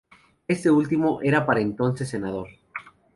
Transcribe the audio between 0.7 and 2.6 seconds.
último era para entonces senador.